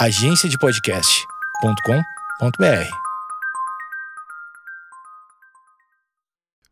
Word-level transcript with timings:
agenciadepodcast.com.br. 0.00 2.90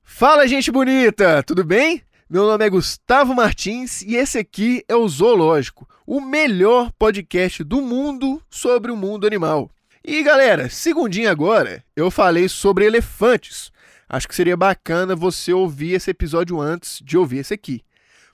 Fala, 0.03 0.49
gente 0.49 0.73
bonita, 0.73 1.43
tudo 1.43 1.63
bem? 1.63 2.03
Meu 2.31 2.47
nome 2.47 2.65
é 2.65 2.71
Gustavo 2.71 3.35
Martins 3.35 4.01
e 4.01 4.17
esse 4.17 4.39
aqui 4.39 4.83
é 4.89 4.97
o 4.97 5.07
Zoológico, 5.07 5.87
o 6.07 6.23
melhor 6.23 6.91
podcast 6.99 7.63
do 7.63 7.83
mundo 7.83 8.43
sobre 8.49 8.91
o 8.91 8.97
mundo 8.97 9.27
animal. 9.27 9.71
E 10.03 10.23
galera, 10.23 10.71
segundinho 10.71 11.31
agora, 11.31 11.85
eu 11.95 12.11
falei 12.11 12.49
sobre 12.49 12.87
elefantes. 12.87 13.71
Acho 14.09 14.27
que 14.27 14.35
seria 14.35 14.57
bacana 14.57 15.15
você 15.15 15.53
ouvir 15.53 15.93
esse 15.93 16.11
episódio 16.11 16.59
antes 16.59 17.03
de 17.05 17.19
ouvir 17.19 17.41
esse 17.41 17.53
aqui. 17.53 17.85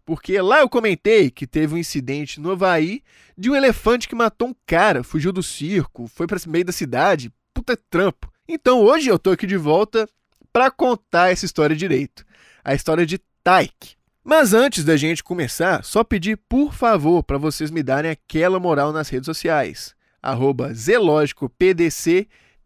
Porque 0.05 0.39
lá 0.41 0.61
eu 0.61 0.69
comentei 0.69 1.31
que 1.31 1.47
teve 1.47 1.75
um 1.75 1.79
incidente 1.79 2.39
no 2.39 2.51
Havaí 2.53 3.03
de 3.37 3.51
um 3.51 3.57
elefante 3.57 4.07
que 4.07 4.15
matou 4.15 4.49
um 4.49 4.55
cara, 4.67 5.03
fugiu 5.03 5.33
do 5.33 5.43
circo, 5.43 6.07
foi 6.07 6.27
para 6.27 6.39
meio 6.47 6.65
da 6.65 6.73
cidade, 6.73 7.33
puta 7.55 7.77
trampo. 7.77 8.31
Então 8.47 8.83
hoje 8.83 9.09
eu 9.09 9.19
tô 9.19 9.31
aqui 9.31 9.47
de 9.47 9.57
volta 9.57 10.09
para 10.53 10.71
contar 10.71 11.33
essa 11.33 11.47
história 11.47 11.75
direito. 11.75 12.25
A 12.63 12.75
história 12.75 13.07
de 13.07 13.19
Taik. 13.43 13.97
Mas 14.23 14.53
antes 14.53 14.85
da 14.85 14.97
gente 14.97 15.23
começar, 15.23 15.83
só 15.85 16.05
pedir 16.05 16.39
por 16.49 16.75
favor 16.75 17.23
para 17.23 17.39
vocês 17.39 17.71
me 17.71 17.83
darem 17.83 18.11
aquela 18.11 18.61
moral 18.61 18.93
nas 18.93 19.09
redes 19.09 19.27
sociais. 19.27 19.95
Arroba 20.23 20.73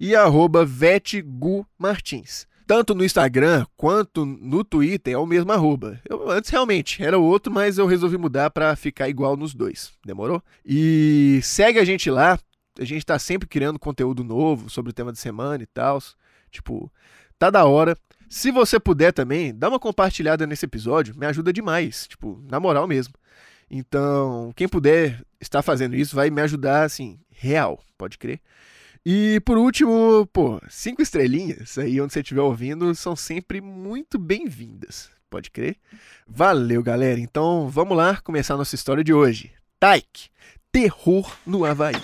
e 0.01 0.15
arroba 0.15 0.65
VetGuMartins 0.65 2.47
tanto 2.69 2.95
no 2.95 3.03
Instagram 3.03 3.65
quanto 3.79 4.27
no 4.27 4.63
Twitter 4.63 5.15
é 5.15 5.17
o 5.17 5.25
mesmo 5.25 5.51
arroba. 5.51 5.99
Eu, 6.07 6.31
antes 6.31 6.51
realmente 6.51 7.03
era 7.03 7.17
outro, 7.17 7.51
mas 7.51 7.79
eu 7.79 7.87
resolvi 7.87 8.19
mudar 8.19 8.51
para 8.51 8.77
ficar 8.77 9.09
igual 9.09 9.39
nos 9.39 9.55
dois. 9.55 9.93
Demorou? 10.05 10.43
E 10.67 11.41
segue 11.43 11.79
a 11.79 11.85
gente 11.85 12.11
lá. 12.11 12.39
A 12.79 12.85
gente 12.85 13.07
tá 13.07 13.19
sempre 13.19 13.49
criando 13.49 13.79
conteúdo 13.79 14.23
novo 14.23 14.69
sobre 14.69 14.91
o 14.91 14.93
tema 14.93 15.11
de 15.11 15.19
semana 15.19 15.63
e 15.63 15.67
tal. 15.67 15.99
Tipo, 16.51 16.93
tá 17.39 17.49
da 17.49 17.65
hora. 17.65 17.97
Se 18.29 18.51
você 18.51 18.79
puder 18.79 19.13
também, 19.13 19.55
dá 19.55 19.71
uma 19.71 19.79
compartilhada 19.81 20.47
nesse 20.47 20.67
episódio, 20.67 21.17
me 21.17 21.25
ajuda 21.25 21.51
demais, 21.51 22.07
tipo, 22.07 22.39
na 22.51 22.61
moral 22.61 22.87
mesmo. 22.87 23.15
Então, 23.71 24.53
quem 24.55 24.69
puder 24.69 25.25
estar 25.41 25.63
fazendo 25.63 25.97
isso 25.97 26.15
vai 26.15 26.29
me 26.29 26.43
ajudar 26.43 26.83
assim, 26.83 27.19
real, 27.31 27.83
pode 27.97 28.19
crer. 28.19 28.43
E 29.05 29.41
por 29.45 29.57
último, 29.57 30.27
pô, 30.33 30.61
cinco 30.69 31.01
estrelinhas 31.01 31.79
aí 31.79 32.01
onde 32.01 32.13
você 32.13 32.21
estiver 32.21 32.43
ouvindo 32.43 32.95
são 32.95 33.15
sempre 33.15 33.61
muito 33.61 34.19
bem-vindas. 34.19 35.11
Pode 35.31 35.51
crer? 35.51 35.77
Valeu, 36.27 36.83
galera. 36.83 37.21
Então 37.21 37.69
vamos 37.69 37.97
lá 37.97 38.17
começar 38.21 38.55
a 38.55 38.57
nossa 38.57 38.75
história 38.75 39.05
de 39.05 39.13
hoje. 39.13 39.53
Taik, 39.79 40.29
terror 40.73 41.37
no 41.47 41.65
Havaí. 41.65 41.95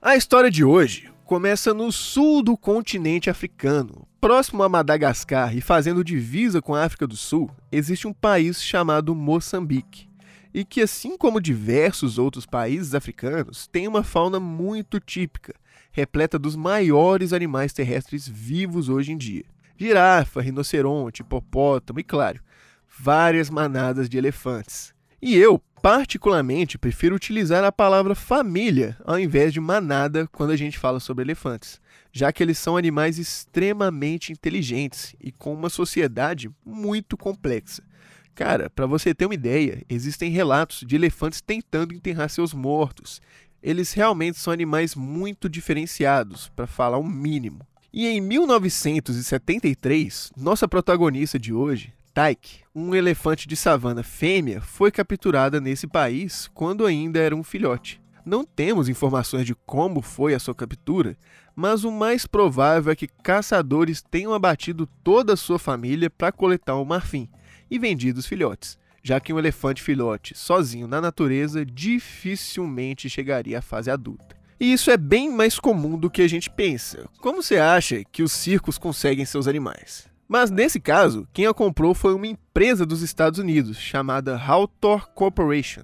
A 0.00 0.16
história 0.16 0.50
de 0.50 0.64
hoje 0.64 1.10
começa 1.26 1.74
no 1.74 1.90
sul 1.90 2.40
do 2.40 2.56
continente 2.56 3.28
africano, 3.28 4.06
próximo 4.20 4.62
a 4.62 4.68
Madagascar 4.68 5.56
e 5.56 5.60
fazendo 5.60 6.04
divisa 6.04 6.62
com 6.62 6.72
a 6.72 6.84
África 6.84 7.04
do 7.04 7.16
Sul, 7.16 7.50
existe 7.70 8.06
um 8.06 8.12
país 8.12 8.62
chamado 8.62 9.12
Moçambique, 9.12 10.08
e 10.54 10.64
que, 10.64 10.80
assim 10.80 11.18
como 11.18 11.40
diversos 11.40 12.16
outros 12.16 12.46
países 12.46 12.94
africanos, 12.94 13.66
tem 13.66 13.88
uma 13.88 14.04
fauna 14.04 14.38
muito 14.38 15.00
típica, 15.00 15.52
repleta 15.90 16.38
dos 16.38 16.54
maiores 16.54 17.32
animais 17.32 17.72
terrestres 17.72 18.28
vivos 18.28 18.88
hoje 18.88 19.10
em 19.10 19.16
dia: 19.16 19.44
girafa, 19.76 20.40
rinoceronte, 20.40 21.22
hipopótamo 21.22 21.98
e, 21.98 22.04
claro, 22.04 22.40
várias 22.88 23.50
manadas 23.50 24.08
de 24.08 24.16
elefantes. 24.16 24.94
E 25.26 25.34
eu, 25.34 25.60
particularmente, 25.82 26.78
prefiro 26.78 27.16
utilizar 27.16 27.64
a 27.64 27.72
palavra 27.72 28.14
família 28.14 28.96
ao 29.04 29.18
invés 29.18 29.52
de 29.52 29.58
manada 29.58 30.28
quando 30.28 30.52
a 30.52 30.56
gente 30.56 30.78
fala 30.78 31.00
sobre 31.00 31.24
elefantes, 31.24 31.80
já 32.12 32.32
que 32.32 32.40
eles 32.40 32.58
são 32.58 32.76
animais 32.76 33.18
extremamente 33.18 34.30
inteligentes 34.30 35.16
e 35.20 35.32
com 35.32 35.52
uma 35.52 35.68
sociedade 35.68 36.48
muito 36.64 37.16
complexa. 37.16 37.82
Cara, 38.36 38.70
para 38.70 38.86
você 38.86 39.12
ter 39.12 39.26
uma 39.26 39.34
ideia, 39.34 39.82
existem 39.88 40.30
relatos 40.30 40.84
de 40.86 40.94
elefantes 40.94 41.40
tentando 41.40 41.92
enterrar 41.92 42.30
seus 42.30 42.54
mortos. 42.54 43.20
Eles 43.60 43.92
realmente 43.92 44.38
são 44.38 44.52
animais 44.52 44.94
muito 44.94 45.48
diferenciados, 45.48 46.52
para 46.54 46.68
falar 46.68 46.98
o 46.98 47.04
mínimo. 47.04 47.66
E 47.92 48.06
em 48.06 48.20
1973, 48.20 50.30
nossa 50.36 50.68
protagonista 50.68 51.36
de 51.36 51.52
hoje, 51.52 51.95
Um 52.74 52.94
elefante 52.94 53.46
de 53.46 53.54
savana 53.54 54.02
fêmea, 54.02 54.62
foi 54.62 54.90
capturada 54.90 55.60
nesse 55.60 55.86
país 55.86 56.48
quando 56.54 56.86
ainda 56.86 57.18
era 57.18 57.36
um 57.36 57.42
filhote. 57.42 58.00
Não 58.24 58.42
temos 58.42 58.88
informações 58.88 59.44
de 59.44 59.54
como 59.54 60.00
foi 60.00 60.32
a 60.32 60.38
sua 60.38 60.54
captura, 60.54 61.14
mas 61.54 61.84
o 61.84 61.92
mais 61.92 62.24
provável 62.24 62.90
é 62.90 62.96
que 62.96 63.06
caçadores 63.06 64.00
tenham 64.00 64.32
abatido 64.32 64.88
toda 65.04 65.34
a 65.34 65.36
sua 65.36 65.58
família 65.58 66.08
para 66.08 66.32
coletar 66.32 66.76
o 66.76 66.86
marfim 66.86 67.28
e 67.70 67.78
vendido 67.78 68.18
os 68.18 68.26
filhotes, 68.26 68.78
já 69.02 69.20
que 69.20 69.30
um 69.30 69.38
elefante 69.38 69.82
filhote 69.82 70.34
sozinho 70.34 70.88
na 70.88 71.02
natureza 71.02 71.66
dificilmente 71.66 73.10
chegaria 73.10 73.58
à 73.58 73.62
fase 73.62 73.90
adulta. 73.90 74.34
E 74.58 74.72
isso 74.72 74.90
é 74.90 74.96
bem 74.96 75.30
mais 75.30 75.60
comum 75.60 75.98
do 75.98 76.08
que 76.08 76.22
a 76.22 76.28
gente 76.28 76.48
pensa. 76.48 77.06
Como 77.20 77.42
você 77.42 77.58
acha 77.58 78.02
que 78.10 78.22
os 78.22 78.32
circos 78.32 78.78
conseguem 78.78 79.26
seus 79.26 79.46
animais? 79.46 80.08
Mas 80.28 80.50
nesse 80.50 80.80
caso, 80.80 81.26
quem 81.32 81.46
a 81.46 81.54
comprou 81.54 81.94
foi 81.94 82.12
uma 82.14 82.26
empresa 82.26 82.84
dos 82.84 83.00
Estados 83.02 83.38
Unidos 83.38 83.78
chamada 83.78 84.36
Hawthorne 84.36 85.06
Corporation. 85.14 85.82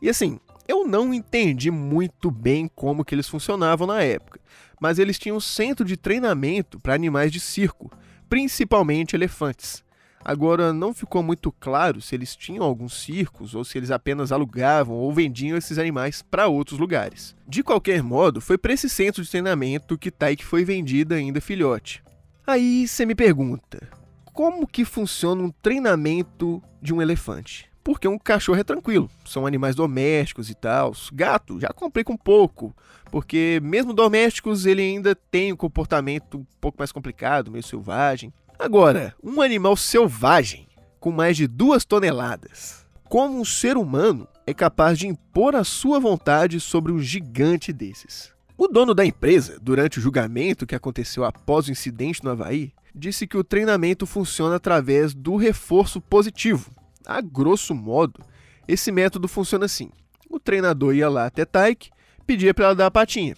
E 0.00 0.08
assim, 0.08 0.40
eu 0.66 0.86
não 0.86 1.12
entendi 1.12 1.70
muito 1.70 2.30
bem 2.30 2.70
como 2.74 3.04
que 3.04 3.14
eles 3.14 3.28
funcionavam 3.28 3.86
na 3.86 4.02
época, 4.02 4.40
mas 4.80 4.98
eles 4.98 5.18
tinham 5.18 5.36
um 5.36 5.40
centro 5.40 5.84
de 5.84 5.96
treinamento 5.96 6.80
para 6.80 6.94
animais 6.94 7.30
de 7.30 7.38
circo, 7.38 7.90
principalmente 8.28 9.14
elefantes. 9.14 9.84
Agora, 10.24 10.72
não 10.72 10.94
ficou 10.94 11.22
muito 11.22 11.52
claro 11.52 12.00
se 12.00 12.14
eles 12.14 12.34
tinham 12.34 12.64
alguns 12.64 12.94
circos 12.94 13.54
ou 13.54 13.62
se 13.62 13.76
eles 13.76 13.90
apenas 13.90 14.32
alugavam 14.32 14.96
ou 14.96 15.12
vendiam 15.12 15.58
esses 15.58 15.76
animais 15.76 16.22
para 16.22 16.48
outros 16.48 16.78
lugares. 16.78 17.36
De 17.46 17.62
qualquer 17.62 18.02
modo, 18.02 18.40
foi 18.40 18.56
para 18.56 18.72
esse 18.72 18.88
centro 18.88 19.22
de 19.22 19.28
treinamento 19.28 19.98
que 19.98 20.10
Taik 20.10 20.42
foi 20.42 20.64
vendida 20.64 21.16
ainda 21.16 21.42
filhote. 21.42 22.02
Aí 22.46 22.86
você 22.86 23.06
me 23.06 23.14
pergunta, 23.14 23.88
como 24.34 24.66
que 24.66 24.84
funciona 24.84 25.42
um 25.42 25.50
treinamento 25.50 26.62
de 26.82 26.92
um 26.92 27.00
elefante? 27.00 27.70
Porque 27.82 28.06
um 28.06 28.18
cachorro 28.18 28.58
é 28.58 28.64
tranquilo, 28.64 29.08
são 29.24 29.46
animais 29.46 29.74
domésticos 29.74 30.50
e 30.50 30.54
tal. 30.54 30.92
Gato, 31.10 31.58
já 31.58 31.68
comprei 31.68 32.04
com 32.04 32.18
pouco, 32.18 32.76
porque 33.10 33.60
mesmo 33.62 33.94
domésticos 33.94 34.66
ele 34.66 34.82
ainda 34.82 35.14
tem 35.14 35.54
um 35.54 35.56
comportamento 35.56 36.36
um 36.38 36.46
pouco 36.60 36.76
mais 36.78 36.92
complicado, 36.92 37.50
meio 37.50 37.64
selvagem. 37.64 38.30
Agora, 38.58 39.14
um 39.22 39.40
animal 39.40 39.74
selvagem 39.74 40.68
com 41.00 41.10
mais 41.10 41.38
de 41.38 41.46
duas 41.46 41.82
toneladas, 41.86 42.86
como 43.08 43.40
um 43.40 43.44
ser 43.44 43.78
humano 43.78 44.28
é 44.46 44.52
capaz 44.52 44.98
de 44.98 45.06
impor 45.06 45.56
a 45.56 45.64
sua 45.64 45.98
vontade 45.98 46.60
sobre 46.60 46.92
um 46.92 46.98
gigante 46.98 47.72
desses? 47.72 48.33
O 48.56 48.68
dono 48.68 48.94
da 48.94 49.04
empresa, 49.04 49.58
durante 49.60 49.98
o 49.98 50.00
julgamento 50.00 50.66
que 50.66 50.76
aconteceu 50.76 51.24
após 51.24 51.66
o 51.66 51.72
incidente 51.72 52.22
no 52.22 52.30
Havaí, 52.30 52.72
disse 52.94 53.26
que 53.26 53.36
o 53.36 53.42
treinamento 53.42 54.06
funciona 54.06 54.56
através 54.56 55.12
do 55.12 55.34
reforço 55.34 56.00
positivo. 56.00 56.70
A 57.04 57.20
grosso 57.20 57.74
modo, 57.74 58.20
esse 58.68 58.92
método 58.92 59.26
funciona 59.26 59.64
assim: 59.64 59.90
o 60.30 60.38
treinador 60.38 60.94
ia 60.94 61.08
lá 61.08 61.26
até 61.26 61.44
Taik, 61.44 61.90
pedia 62.24 62.54
para 62.54 62.66
ela 62.66 62.74
dar 62.76 62.86
a 62.86 62.90
patinha. 62.92 63.36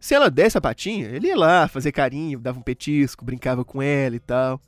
Se 0.00 0.14
ela 0.14 0.28
desse 0.28 0.58
a 0.58 0.60
patinha, 0.60 1.06
ele 1.08 1.28
ia 1.28 1.36
lá 1.36 1.68
fazer 1.68 1.92
carinho, 1.92 2.40
dava 2.40 2.58
um 2.58 2.62
petisco, 2.62 3.24
brincava 3.24 3.64
com 3.64 3.80
ela 3.80 4.16
e 4.16 4.20
tal. 4.20 4.60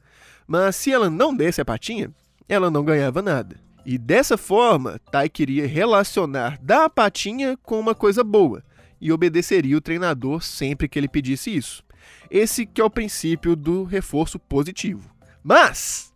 Mas 0.47 0.77
se 0.77 0.93
ela 0.93 1.11
não 1.11 1.35
desse 1.35 1.61
a 1.61 1.65
patinha, 1.65 2.11
ela 2.49 2.71
não 2.71 2.85
ganhava 2.85 3.21
nada. 3.21 3.57
E 3.85 3.99
dessa 3.99 4.37
forma, 4.37 5.01
Tai 5.11 5.29
queria 5.29 5.67
relacionar 5.67 6.59
dar 6.63 6.85
a 6.85 6.91
patinha 6.91 7.59
com 7.63 7.79
uma 7.79 7.95
coisa 7.95 8.23
boa, 8.23 8.63
e 9.01 9.13
obedeceria 9.13 9.77
o 9.77 9.81
treinador 9.81 10.43
sempre 10.43 10.89
que 10.89 10.99
ele 10.99 11.09
pedisse 11.09 11.55
isso. 11.55 11.83
Esse 12.31 12.67
que 12.67 12.81
é 12.81 12.85
o 12.85 12.91
princípio 12.91 13.55
do 13.55 13.85
reforço 13.85 14.39
positivo. 14.39 15.11
Mas 15.43 16.13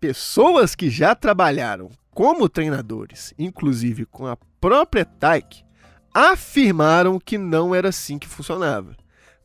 pessoas 0.00 0.74
que 0.74 0.90
já 0.90 1.14
trabalharam 1.14 1.90
como 2.10 2.48
treinadores, 2.48 3.32
inclusive 3.38 4.04
com 4.06 4.26
a 4.26 4.36
própria 4.60 5.04
Taik, 5.04 5.62
afirmaram 6.12 7.18
que 7.18 7.38
não 7.38 7.74
era 7.74 7.88
assim 7.88 8.18
que 8.18 8.28
funcionava. 8.28 8.96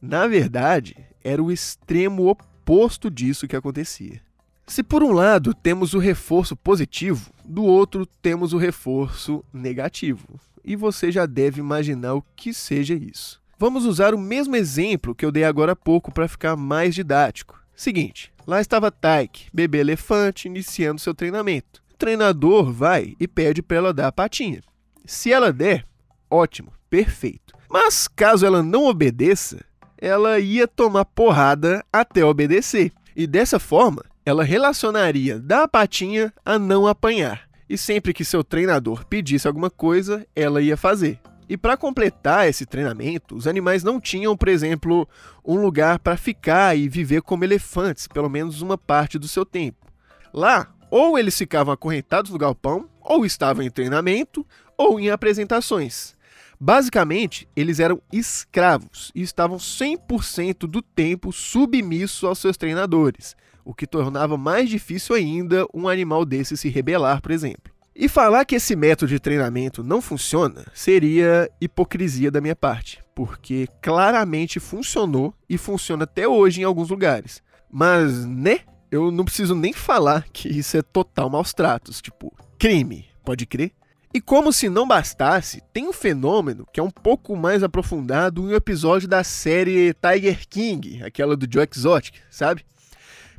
Na 0.01 0.27
verdade, 0.27 0.95
era 1.23 1.41
o 1.41 1.51
extremo 1.51 2.27
oposto 2.27 3.09
disso 3.09 3.47
que 3.47 3.55
acontecia. 3.55 4.21
Se 4.65 4.83
por 4.83 5.01
um 5.01 5.13
lado 5.13 5.53
temos 5.53 5.93
o 5.93 5.99
reforço 5.99 6.55
positivo, 6.55 7.31
do 7.45 7.63
outro 7.63 8.05
temos 8.05 8.51
o 8.51 8.57
reforço 8.57 9.43
negativo 9.53 10.39
e 10.67 10.75
você 10.75 11.09
já 11.09 11.25
deve 11.25 11.61
imaginar 11.61 12.13
o 12.13 12.25
que 12.35 12.53
seja 12.53 12.93
isso. 12.93 13.41
Vamos 13.57 13.85
usar 13.85 14.13
o 14.13 14.19
mesmo 14.19 14.53
exemplo 14.55 15.15
que 15.15 15.25
eu 15.25 15.31
dei 15.31 15.45
agora 15.45 15.71
há 15.71 15.75
pouco 15.75 16.11
para 16.11 16.27
ficar 16.27 16.57
mais 16.57 16.93
didático. 16.93 17.57
Seguinte, 17.73 18.33
lá 18.45 18.59
estava 18.59 18.91
Tyke, 18.91 19.47
bebê 19.53 19.79
elefante, 19.79 20.47
iniciando 20.47 20.99
seu 20.99 21.15
treinamento. 21.15 21.81
O 21.93 21.97
treinador 21.97 22.71
vai 22.71 23.15
e 23.17 23.27
pede 23.27 23.61
para 23.61 23.77
ela 23.77 23.93
dar 23.93 24.07
a 24.07 24.11
patinha. 24.11 24.61
Se 25.05 25.31
ela 25.31 25.53
der, 25.53 25.85
ótimo, 26.29 26.73
perfeito. 26.89 27.55
Mas 27.69 28.07
caso 28.07 28.45
ela 28.45 28.61
não 28.61 28.85
obedeça, 28.85 29.63
ela 29.97 30.37
ia 30.37 30.67
tomar 30.67 31.05
porrada 31.05 31.83
até 31.91 32.25
obedecer. 32.25 32.91
E 33.15 33.25
dessa 33.25 33.57
forma, 33.57 34.03
ela 34.25 34.43
relacionaria 34.43 35.39
dar 35.39 35.63
a 35.63 35.67
patinha 35.67 36.33
a 36.45 36.59
não 36.59 36.85
apanhar. 36.85 37.46
E 37.69 37.77
sempre 37.77 38.13
que 38.13 38.23
seu 38.23 38.43
treinador 38.43 39.05
pedisse 39.05 39.47
alguma 39.47 39.69
coisa, 39.69 40.25
ela 40.35 40.61
ia 40.61 40.77
fazer. 40.77 41.19
E 41.49 41.55
para 41.55 41.77
completar 41.77 42.47
esse 42.47 42.65
treinamento, 42.65 43.35
os 43.35 43.47
animais 43.47 43.83
não 43.83 44.01
tinham, 44.01 44.35
por 44.35 44.49
exemplo, 44.49 45.07
um 45.45 45.55
lugar 45.55 45.99
para 45.99 46.17
ficar 46.17 46.77
e 46.77 46.89
viver 46.89 47.21
como 47.21 47.43
elefantes, 47.43 48.07
pelo 48.07 48.29
menos 48.29 48.61
uma 48.61 48.77
parte 48.77 49.17
do 49.17 49.27
seu 49.27 49.45
tempo. 49.45 49.87
Lá, 50.33 50.73
ou 50.91 51.17
eles 51.17 51.37
ficavam 51.37 51.73
acorrentados 51.73 52.31
no 52.31 52.37
galpão, 52.37 52.89
ou 53.01 53.25
estavam 53.25 53.63
em 53.63 53.71
treinamento, 53.71 54.45
ou 54.77 54.99
em 54.99 55.09
apresentações. 55.09 56.15
Basicamente, 56.59 57.47
eles 57.55 57.79
eram 57.79 58.01
escravos 58.11 59.11
e 59.13 59.21
estavam 59.21 59.57
100% 59.57 60.67
do 60.67 60.81
tempo 60.81 61.31
submissos 61.31 62.23
aos 62.23 62.39
seus 62.39 62.57
treinadores, 62.57 63.35
o 63.67 63.73
que 63.73 63.85
tornava 63.85 64.37
mais 64.37 64.69
difícil 64.69 65.13
ainda 65.13 65.67
um 65.73 65.89
animal 65.89 66.23
desse 66.23 66.55
se 66.55 66.69
rebelar, 66.69 67.21
por 67.21 67.31
exemplo. 67.31 67.73
E 67.93 68.07
falar 68.07 68.45
que 68.45 68.55
esse 68.55 68.77
método 68.77 69.09
de 69.09 69.19
treinamento 69.19 69.83
não 69.83 70.01
funciona 70.01 70.65
seria 70.73 71.51
hipocrisia 71.59 72.31
da 72.31 72.39
minha 72.39 72.55
parte, 72.55 73.03
porque 73.13 73.67
claramente 73.81 74.57
funcionou 74.57 75.33
e 75.49 75.57
funciona 75.57 76.05
até 76.05 76.25
hoje 76.25 76.61
em 76.61 76.63
alguns 76.63 76.89
lugares. 76.89 77.43
Mas, 77.69 78.25
né? 78.25 78.61
Eu 78.89 79.11
não 79.11 79.25
preciso 79.25 79.53
nem 79.53 79.73
falar 79.73 80.25
que 80.31 80.47
isso 80.47 80.77
é 80.77 80.81
total 80.81 81.29
maus 81.29 81.53
tratos, 81.53 82.01
tipo, 82.01 82.33
crime, 82.57 83.05
pode 83.25 83.45
crer? 83.45 83.73
E 84.13 84.21
como 84.21 84.53
se 84.53 84.69
não 84.69 84.87
bastasse, 84.87 85.61
tem 85.73 85.89
um 85.89 85.91
fenômeno 85.91 86.65
que 86.71 86.79
é 86.79 86.83
um 86.83 86.89
pouco 86.89 87.35
mais 87.35 87.63
aprofundado 87.63 88.43
em 88.43 88.53
um 88.53 88.55
episódio 88.55 89.09
da 89.09 89.25
série 89.25 89.93
Tiger 89.93 90.47
King, 90.47 91.03
aquela 91.03 91.35
do 91.35 91.45
Joe 91.51 91.67
Exotic, 91.69 92.15
sabe? 92.29 92.63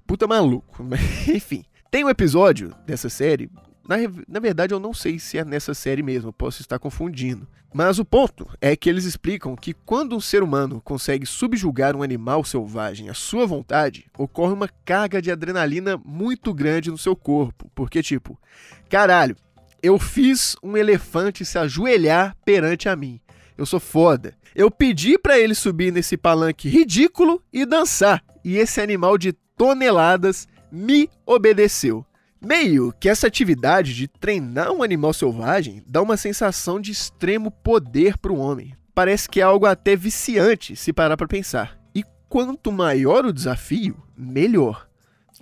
Puta 0.08 0.26
maluco, 0.26 0.82
enfim. 1.28 1.62
Tem 1.90 2.02
um 2.02 2.08
episódio 2.08 2.74
dessa 2.86 3.10
série, 3.10 3.50
na, 3.86 3.96
na 4.26 4.40
verdade 4.40 4.72
eu 4.72 4.80
não 4.80 4.94
sei 4.94 5.18
se 5.18 5.36
é 5.36 5.44
nessa 5.44 5.74
série 5.74 6.02
mesmo, 6.02 6.32
posso 6.32 6.62
estar 6.62 6.78
confundindo. 6.78 7.46
Mas 7.74 7.98
o 7.98 8.06
ponto 8.06 8.48
é 8.58 8.74
que 8.74 8.88
eles 8.88 9.04
explicam 9.04 9.54
que 9.54 9.74
quando 9.74 10.16
um 10.16 10.20
ser 10.20 10.42
humano 10.42 10.80
consegue 10.80 11.26
subjugar 11.26 11.94
um 11.94 12.02
animal 12.02 12.42
selvagem 12.42 13.10
à 13.10 13.14
sua 13.14 13.46
vontade, 13.46 14.06
ocorre 14.16 14.54
uma 14.54 14.70
carga 14.82 15.20
de 15.20 15.30
adrenalina 15.30 16.00
muito 16.02 16.54
grande 16.54 16.90
no 16.90 16.96
seu 16.96 17.14
corpo. 17.14 17.70
Porque, 17.74 18.02
tipo, 18.02 18.40
caralho, 18.88 19.36
eu 19.82 19.98
fiz 19.98 20.56
um 20.62 20.74
elefante 20.74 21.44
se 21.44 21.58
ajoelhar 21.58 22.34
perante 22.46 22.88
a 22.88 22.96
mim. 22.96 23.20
Eu 23.58 23.66
sou 23.66 23.78
foda. 23.78 24.34
Eu 24.54 24.70
pedi 24.70 25.18
para 25.18 25.38
ele 25.38 25.54
subir 25.54 25.92
nesse 25.92 26.16
palanque 26.16 26.70
ridículo 26.70 27.42
e 27.52 27.66
dançar. 27.66 28.24
E 28.48 28.56
esse 28.56 28.80
animal 28.80 29.18
de 29.18 29.34
toneladas 29.58 30.48
me 30.72 31.10
obedeceu. 31.26 32.02
Meio 32.40 32.94
que 32.98 33.06
essa 33.06 33.26
atividade 33.26 33.92
de 33.92 34.08
treinar 34.08 34.72
um 34.72 34.82
animal 34.82 35.12
selvagem 35.12 35.84
dá 35.86 36.00
uma 36.00 36.16
sensação 36.16 36.80
de 36.80 36.90
extremo 36.90 37.50
poder 37.50 38.16
para 38.16 38.32
o 38.32 38.38
homem. 38.38 38.74
Parece 38.94 39.28
que 39.28 39.38
é 39.38 39.42
algo 39.42 39.66
até 39.66 39.94
viciante 39.94 40.74
se 40.76 40.94
parar 40.94 41.18
para 41.18 41.28
pensar. 41.28 41.78
E 41.94 42.02
quanto 42.26 42.72
maior 42.72 43.26
o 43.26 43.34
desafio, 43.34 44.02
melhor. 44.16 44.88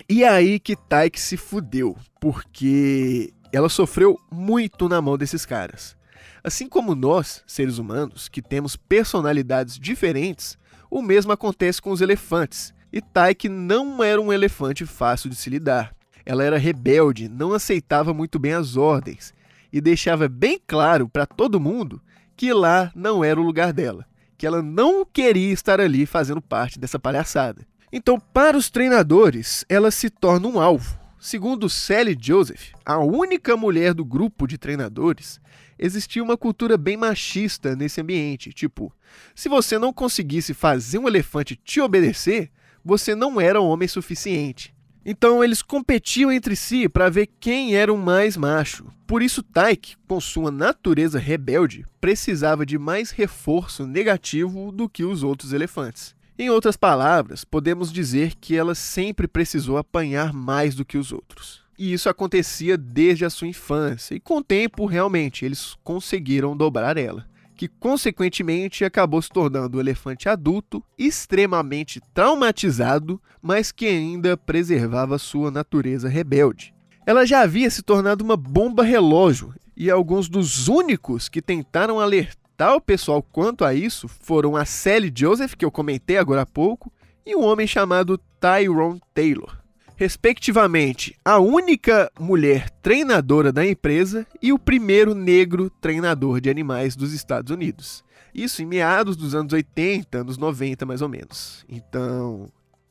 E 0.09 0.25
é 0.25 0.27
aí 0.27 0.59
que 0.59 0.75
Tyke 0.75 1.17
se 1.17 1.37
fudeu, 1.37 1.95
porque 2.19 3.33
ela 3.53 3.69
sofreu 3.69 4.19
muito 4.29 4.89
na 4.89 5.01
mão 5.01 5.17
desses 5.17 5.45
caras. 5.45 5.95
Assim 6.43 6.67
como 6.67 6.93
nós, 6.93 7.41
seres 7.47 7.77
humanos, 7.77 8.27
que 8.27 8.41
temos 8.41 8.75
personalidades 8.75 9.79
diferentes, 9.79 10.57
o 10.91 11.01
mesmo 11.01 11.31
acontece 11.31 11.81
com 11.81 11.91
os 11.91 12.01
elefantes. 12.01 12.75
E 12.91 13.01
Tyke 13.01 13.49
não 13.49 14.03
era 14.03 14.21
um 14.21 14.31
elefante 14.31 14.85
fácil 14.85 15.29
de 15.29 15.35
se 15.35 15.49
lidar. 15.49 15.93
Ela 16.25 16.43
era 16.43 16.57
rebelde, 16.57 17.29
não 17.29 17.53
aceitava 17.53 18.13
muito 18.13 18.37
bem 18.39 18.53
as 18.53 18.75
ordens 18.75 19.33
e 19.71 19.81
deixava 19.81 20.27
bem 20.27 20.59
claro 20.65 21.07
para 21.07 21.25
todo 21.25 21.59
mundo 21.59 22.01
que 22.35 22.53
lá 22.53 22.91
não 22.95 23.23
era 23.23 23.39
o 23.39 23.43
lugar 23.43 23.73
dela, 23.73 24.05
que 24.37 24.45
ela 24.45 24.61
não 24.61 25.05
queria 25.05 25.51
estar 25.51 25.79
ali 25.79 26.05
fazendo 26.05 26.41
parte 26.41 26.79
dessa 26.79 26.99
palhaçada. 26.99 27.65
Então, 27.91 28.19
para 28.19 28.57
os 28.57 28.69
treinadores, 28.69 29.65
ela 29.69 29.91
se 29.91 30.09
torna 30.09 30.47
um 30.47 30.59
alvo, 30.59 30.97
Segundo 31.19 31.67
Sally 31.67 32.15
Joseph, 32.19 32.73
a 32.85 32.99
única 32.99 33.57
mulher 33.57 33.93
do 33.93 34.05
grupo 34.05 34.45
de 34.45 34.55
treinadores, 34.55 35.41
existia 35.77 36.23
uma 36.23 36.37
cultura 36.37 36.77
bem 36.77 36.95
machista 36.95 37.75
nesse 37.75 37.99
ambiente. 37.99 38.53
Tipo, 38.53 38.93
se 39.33 39.49
você 39.49 39.79
não 39.79 39.91
conseguisse 39.91 40.53
fazer 40.53 40.99
um 40.99 41.07
elefante 41.07 41.55
te 41.55 41.81
obedecer, 41.81 42.51
você 42.87 43.13
não 43.13 43.39
era 43.39 43.59
homem 43.59 43.85
suficiente. 43.85 44.73
Então 45.05 45.43
eles 45.43 45.61
competiam 45.61 46.31
entre 46.31 46.55
si 46.55 46.87
para 46.87 47.09
ver 47.09 47.27
quem 47.37 47.75
era 47.75 47.93
o 47.93 47.97
mais 47.97 48.37
macho. 48.37 48.85
Por 49.05 49.21
isso 49.21 49.43
Tyke, 49.43 49.97
com 50.07 50.21
sua 50.21 50.49
natureza 50.49 51.19
rebelde, 51.19 51.85
precisava 51.99 52.65
de 52.65 52.77
mais 52.77 53.11
reforço 53.11 53.85
negativo 53.85 54.71
do 54.71 54.87
que 54.87 55.03
os 55.03 55.21
outros 55.21 55.51
elefantes. 55.51 56.15
Em 56.39 56.49
outras 56.49 56.77
palavras, 56.77 57.43
podemos 57.43 57.91
dizer 57.91 58.35
que 58.35 58.55
ela 58.55 58.73
sempre 58.73 59.27
precisou 59.27 59.77
apanhar 59.77 60.31
mais 60.31 60.73
do 60.73 60.85
que 60.85 60.97
os 60.97 61.11
outros. 61.11 61.61
E 61.77 61.91
isso 61.91 62.07
acontecia 62.07 62.77
desde 62.77 63.25
a 63.25 63.29
sua 63.29 63.49
infância, 63.49 64.15
e 64.15 64.19
com 64.19 64.37
o 64.37 64.43
tempo, 64.43 64.85
realmente, 64.85 65.43
eles 65.43 65.75
conseguiram 65.83 66.55
dobrar 66.55 66.97
ela, 66.97 67.27
que 67.57 67.67
consequentemente 67.67 68.85
acabou 68.85 69.19
se 69.21 69.29
tornando 69.29 69.77
um 69.77 69.79
elefante 69.81 70.29
adulto, 70.29 70.83
extremamente 70.97 71.99
traumatizado, 72.13 73.19
mas 73.41 73.71
que 73.71 73.87
ainda 73.87 74.37
preservava 74.37 75.17
sua 75.17 75.49
natureza 75.49 76.07
rebelde. 76.07 76.73
Ela 77.05 77.25
já 77.25 77.41
havia 77.41 77.69
se 77.69 77.81
tornado 77.81 78.23
uma 78.23 78.37
bomba 78.37 78.83
relógio, 78.83 79.53
e 79.75 79.89
alguns 79.89 80.29
dos 80.29 80.67
únicos 80.67 81.27
que 81.27 81.41
tentaram 81.41 81.99
alertar 81.99 82.75
o 82.75 82.81
pessoal 82.81 83.23
quanto 83.23 83.65
a 83.65 83.73
isso 83.73 84.07
foram 84.07 84.55
a 84.55 84.63
Sally 84.63 85.11
Joseph, 85.15 85.55
que 85.55 85.65
eu 85.65 85.71
comentei 85.71 86.17
agora 86.17 86.43
há 86.43 86.45
pouco, 86.45 86.91
e 87.25 87.35
um 87.35 87.43
homem 87.43 87.65
chamado 87.65 88.19
Tyrone 88.39 89.01
Taylor. 89.13 89.57
Respectivamente, 89.99 91.17
a 91.25 91.39
única 91.39 92.11
mulher 92.19 92.69
treinadora 92.69 93.51
da 93.51 93.65
empresa 93.65 94.27
e 94.39 94.53
o 94.53 94.59
primeiro 94.59 95.15
negro 95.15 95.71
treinador 95.81 96.39
de 96.39 96.51
animais 96.51 96.95
dos 96.95 97.13
Estados 97.13 97.51
Unidos. 97.51 98.03
Isso 98.31 98.61
em 98.61 98.65
meados 98.67 99.17
dos 99.17 99.33
anos 99.33 99.51
80, 99.51 100.19
anos 100.19 100.37
90 100.37 100.85
mais 100.85 101.01
ou 101.01 101.09
menos. 101.09 101.65
Então, 101.67 102.47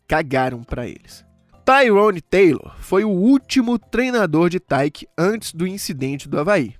cagaram 0.09 0.65
para 0.65 0.89
eles. 0.89 1.25
Tyrone 1.65 2.21
Taylor 2.21 2.75
foi 2.81 3.05
o 3.05 3.11
último 3.11 3.79
treinador 3.79 4.51
de 4.51 4.59
Tyke 4.59 5.07
antes 5.17 5.53
do 5.53 5.65
incidente 5.65 6.29
do 6.29 6.41
Havaí. 6.41 6.75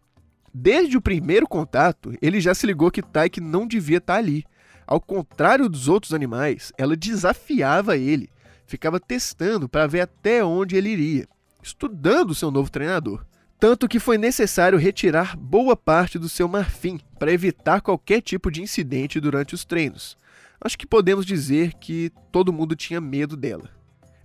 Desde 0.53 0.97
o 0.97 1.01
primeiro 1.01 1.47
contato, 1.47 2.13
ele 2.21 2.41
já 2.41 2.53
se 2.53 2.67
ligou 2.67 2.91
que 2.91 3.01
Tyke 3.01 3.41
não 3.41 3.65
devia 3.65 3.99
estar 3.99 4.15
tá 4.15 4.19
ali. 4.19 4.45
Ao 4.85 5.01
contrário 5.01 5.69
dos 5.69 5.87
outros 5.87 6.13
animais, 6.13 6.73
ela 6.77 6.97
desafiava 6.97 7.97
ele, 7.97 8.29
ficava 8.67 9.01
testando 9.01 9.69
para 9.69 9.87
ver 9.87 10.01
até 10.01 10.45
onde 10.45 10.77
ele 10.77 10.91
iria, 10.91 11.29
estudando 11.63 12.35
seu 12.35 12.51
novo 12.51 12.71
treinador. 12.71 13.25
Tanto 13.59 13.89
que 13.89 13.99
foi 13.99 14.19
necessário 14.19 14.79
retirar 14.79 15.37
boa 15.37 15.75
parte 15.75 16.19
do 16.19 16.29
seu 16.29 16.47
marfim 16.47 17.01
para 17.19 17.33
evitar 17.33 17.81
qualquer 17.81 18.21
tipo 18.21 18.51
de 18.51 18.61
incidente 18.61 19.19
durante 19.19 19.55
os 19.55 19.65
treinos. 19.65 20.17
Acho 20.61 20.77
que 20.77 20.87
podemos 20.87 21.25
dizer 21.25 21.73
que 21.75 22.13
todo 22.31 22.53
mundo 22.53 22.77
tinha 22.77 23.01
medo 23.01 23.37
dela. 23.37 23.71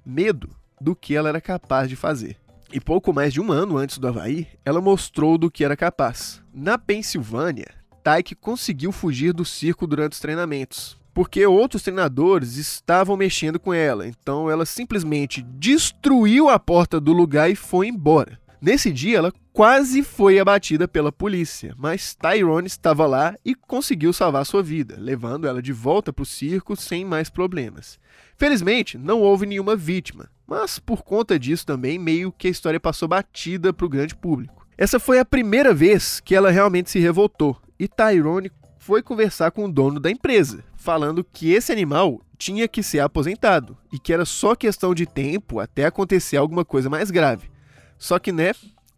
Medo 0.05 0.49
do 0.79 0.95
que 0.95 1.15
ela 1.15 1.29
era 1.29 1.39
capaz 1.39 1.87
de 1.87 1.95
fazer. 1.95 2.37
E 2.73 2.79
pouco 2.79 3.13
mais 3.13 3.33
de 3.33 3.39
um 3.39 3.51
ano 3.51 3.77
antes 3.77 3.97
do 3.97 4.07
Havaí, 4.07 4.47
ela 4.65 4.81
mostrou 4.81 5.37
do 5.37 5.51
que 5.51 5.63
era 5.63 5.75
capaz. 5.75 6.41
Na 6.53 6.77
Pensilvânia, 6.77 7.67
Tyke 8.03 8.33
conseguiu 8.33 8.91
fugir 8.91 9.33
do 9.33 9.45
circo 9.45 9.85
durante 9.85 10.13
os 10.13 10.19
treinamentos, 10.19 10.97
porque 11.13 11.45
outros 11.45 11.83
treinadores 11.83 12.57
estavam 12.57 13.17
mexendo 13.17 13.59
com 13.59 13.73
ela, 13.73 14.07
então 14.07 14.49
ela 14.49 14.65
simplesmente 14.65 15.41
destruiu 15.41 16.49
a 16.49 16.57
porta 16.57 16.99
do 16.99 17.11
lugar 17.11 17.49
e 17.49 17.55
foi 17.55 17.87
embora. 17.87 18.39
Nesse 18.61 18.91
dia, 18.91 19.17
ela 19.17 19.33
quase 19.51 20.03
foi 20.03 20.37
abatida 20.37 20.87
pela 20.87 21.11
polícia, 21.11 21.73
mas 21.77 22.15
Tyrone 22.15 22.67
estava 22.67 23.07
lá 23.07 23.35
e 23.43 23.55
conseguiu 23.55 24.13
salvar 24.13 24.45
sua 24.45 24.61
vida, 24.61 24.95
levando 24.99 25.47
ela 25.47 25.63
de 25.63 25.73
volta 25.73 26.13
para 26.13 26.21
o 26.21 26.27
circo 26.27 26.75
sem 26.75 27.03
mais 27.03 27.27
problemas. 27.27 27.99
Felizmente, 28.37 28.99
não 28.99 29.19
houve 29.19 29.47
nenhuma 29.47 29.75
vítima, 29.75 30.29
mas 30.47 30.77
por 30.77 31.03
conta 31.03 31.39
disso 31.39 31.65
também 31.65 31.97
meio 31.97 32.31
que 32.31 32.47
a 32.47 32.51
história 32.51 32.79
passou 32.79 33.07
batida 33.07 33.73
para 33.73 33.85
o 33.85 33.89
grande 33.89 34.15
público. 34.15 34.67
Essa 34.77 34.99
foi 34.99 35.17
a 35.17 35.25
primeira 35.25 35.73
vez 35.73 36.19
que 36.19 36.35
ela 36.35 36.51
realmente 36.51 36.91
se 36.91 36.99
revoltou, 36.99 37.59
e 37.79 37.87
Tyrone 37.87 38.51
foi 38.91 39.01
conversar 39.01 39.51
com 39.51 39.63
o 39.63 39.71
dono 39.71 40.01
da 40.01 40.11
empresa, 40.11 40.65
falando 40.75 41.23
que 41.23 41.53
esse 41.53 41.71
animal 41.71 42.19
tinha 42.37 42.67
que 42.67 42.83
ser 42.83 42.99
aposentado 42.99 43.77
e 43.89 43.97
que 43.97 44.11
era 44.11 44.25
só 44.25 44.53
questão 44.53 44.93
de 44.93 45.05
tempo 45.05 45.61
até 45.61 45.85
acontecer 45.85 46.35
alguma 46.35 46.65
coisa 46.65 46.89
mais 46.89 47.09
grave. 47.09 47.49
Só 47.97 48.19
que, 48.19 48.33
né, 48.33 48.51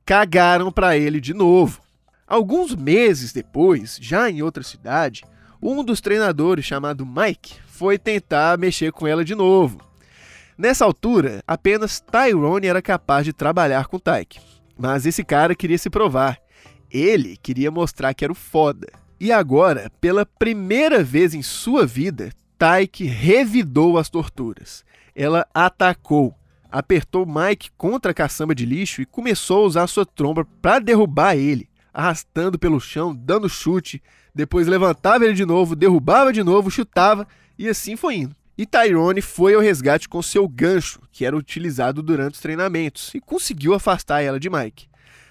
cagaram 0.03 0.71
para 0.71 0.97
ele 0.97 1.21
de 1.21 1.31
novo. 1.31 1.79
Alguns 2.25 2.73
meses 2.73 3.31
depois, 3.31 3.99
já 4.01 4.31
em 4.31 4.41
outra 4.41 4.63
cidade, 4.63 5.23
um 5.61 5.83
dos 5.83 6.01
treinadores, 6.01 6.65
chamado 6.65 7.05
Mike, 7.05 7.57
foi 7.67 7.99
tentar 7.99 8.57
mexer 8.57 8.91
com 8.91 9.05
ela 9.05 9.23
de 9.23 9.35
novo. 9.35 9.77
Nessa 10.57 10.85
altura, 10.85 11.43
apenas 11.45 11.99
Tyrone 11.99 12.65
era 12.65 12.81
capaz 12.81 13.25
de 13.25 13.31
trabalhar 13.31 13.85
com 13.85 13.99
Tyke. 13.99 14.39
Mas 14.75 15.05
esse 15.05 15.23
cara 15.23 15.53
queria 15.53 15.77
se 15.77 15.91
provar. 15.91 16.39
Ele 16.89 17.37
queria 17.37 17.69
mostrar 17.69 18.11
que 18.15 18.25
era 18.25 18.31
o 18.31 18.35
foda. 18.35 19.02
E 19.23 19.31
agora, 19.31 19.89
pela 20.01 20.25
primeira 20.25 21.01
vez 21.01 21.33
em 21.33 21.41
sua 21.41 21.85
vida, 21.85 22.29
Tyke 22.59 23.05
revidou 23.05 23.97
as 23.97 24.09
torturas. 24.09 24.83
Ela 25.15 25.47
atacou, 25.53 26.35
apertou 26.69 27.25
Mike 27.25 27.71
contra 27.77 28.11
a 28.11 28.13
caçamba 28.13 28.53
de 28.53 28.65
lixo 28.65 29.01
e 29.01 29.05
começou 29.05 29.63
a 29.63 29.67
usar 29.67 29.87
sua 29.87 30.05
tromba 30.05 30.45
para 30.61 30.79
derrubar 30.79 31.37
ele, 31.37 31.69
arrastando 31.93 32.59
pelo 32.59 32.81
chão, 32.81 33.15
dando 33.15 33.47
chute, 33.47 34.03
depois 34.35 34.67
levantava 34.67 35.23
ele 35.23 35.35
de 35.35 35.45
novo, 35.45 35.73
derrubava 35.73 36.33
de 36.33 36.43
novo, 36.43 36.69
chutava 36.69 37.25
e 37.57 37.69
assim 37.69 37.95
foi 37.95 38.15
indo. 38.15 38.35
E 38.57 38.65
Tyrone 38.65 39.21
foi 39.21 39.53
ao 39.53 39.61
resgate 39.61 40.09
com 40.09 40.21
seu 40.21 40.45
gancho, 40.49 40.99
que 41.13 41.23
era 41.23 41.37
utilizado 41.37 42.03
durante 42.03 42.33
os 42.33 42.41
treinamentos, 42.41 43.15
e 43.15 43.21
conseguiu 43.21 43.73
afastar 43.73 44.21
ela 44.21 44.37
de 44.37 44.49
Mike. 44.49 44.89